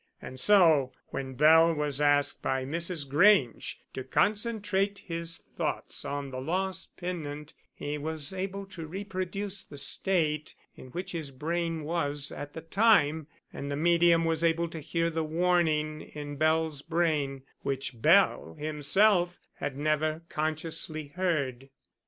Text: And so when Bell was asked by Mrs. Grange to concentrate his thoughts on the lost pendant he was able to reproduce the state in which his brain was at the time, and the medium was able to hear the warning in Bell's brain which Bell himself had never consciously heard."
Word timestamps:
And 0.19 0.39
so 0.39 0.93
when 1.09 1.35
Bell 1.35 1.75
was 1.75 2.01
asked 2.01 2.41
by 2.41 2.65
Mrs. 2.65 3.07
Grange 3.07 3.79
to 3.93 4.03
concentrate 4.03 4.97
his 4.97 5.37
thoughts 5.55 6.03
on 6.03 6.31
the 6.31 6.41
lost 6.41 6.97
pendant 6.97 7.53
he 7.71 7.99
was 7.99 8.33
able 8.33 8.65
to 8.65 8.87
reproduce 8.87 9.61
the 9.61 9.77
state 9.77 10.55
in 10.75 10.87
which 10.87 11.11
his 11.11 11.29
brain 11.29 11.83
was 11.83 12.31
at 12.31 12.53
the 12.53 12.61
time, 12.61 13.27
and 13.53 13.69
the 13.71 13.75
medium 13.77 14.25
was 14.25 14.43
able 14.43 14.67
to 14.69 14.79
hear 14.79 15.11
the 15.11 15.23
warning 15.23 16.01
in 16.01 16.35
Bell's 16.35 16.81
brain 16.81 17.43
which 17.61 18.01
Bell 18.01 18.55
himself 18.55 19.37
had 19.57 19.77
never 19.77 20.23
consciously 20.29 21.09
heard." 21.09 21.69